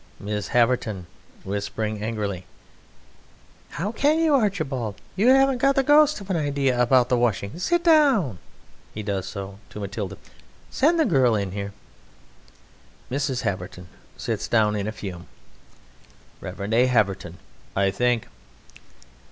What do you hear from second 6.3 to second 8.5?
an idea about the washing! Sit down.